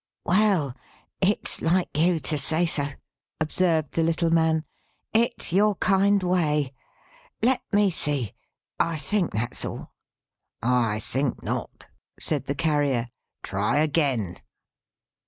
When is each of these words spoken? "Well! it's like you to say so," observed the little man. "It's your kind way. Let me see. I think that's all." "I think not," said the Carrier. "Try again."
"Well! 0.25 0.75
it's 1.21 1.61
like 1.61 1.95
you 1.95 2.19
to 2.21 2.35
say 2.39 2.65
so," 2.65 2.87
observed 3.39 3.91
the 3.91 4.01
little 4.01 4.31
man. 4.31 4.65
"It's 5.13 5.53
your 5.53 5.75
kind 5.75 6.23
way. 6.23 6.73
Let 7.43 7.61
me 7.71 7.91
see. 7.91 8.33
I 8.79 8.97
think 8.97 9.31
that's 9.31 9.63
all." 9.63 9.91
"I 10.59 10.97
think 10.97 11.43
not," 11.43 11.87
said 12.19 12.45
the 12.45 12.55
Carrier. 12.55 13.11
"Try 13.43 13.77
again." 13.77 14.39